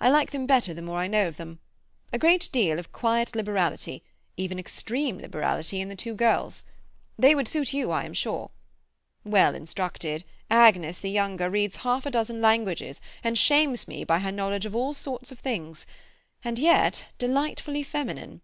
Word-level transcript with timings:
I 0.00 0.08
like 0.10 0.32
them 0.32 0.44
better 0.44 0.74
the 0.74 0.82
more 0.82 0.98
I 0.98 1.06
know 1.06 1.28
of 1.28 1.36
them. 1.36 1.60
A 2.12 2.18
great 2.18 2.48
deal 2.50 2.80
of 2.80 2.90
quiet 2.90 3.36
liberality—even 3.36 4.58
extreme 4.58 5.18
liberality—in 5.18 5.88
the 5.88 5.94
two 5.94 6.14
girls. 6.14 6.64
They 7.16 7.32
would 7.32 7.46
suit 7.46 7.72
you, 7.72 7.92
I 7.92 8.02
am 8.04 8.12
sure. 8.12 8.50
Well 9.22 9.54
instructed. 9.54 10.24
Agnes, 10.50 10.98
the 10.98 11.12
younger, 11.12 11.48
reads 11.48 11.76
half 11.76 12.04
a 12.06 12.10
dozen 12.10 12.42
languages, 12.42 13.00
and 13.22 13.38
shames 13.38 13.86
me 13.86 14.02
by 14.02 14.18
her 14.18 14.32
knowledge 14.32 14.66
of 14.66 14.74
all 14.74 14.94
sorts 14.94 15.30
of 15.30 15.38
things. 15.38 15.86
And 16.42 16.58
yet 16.58 17.04
delightfully 17.18 17.84
feminine. 17.84 18.40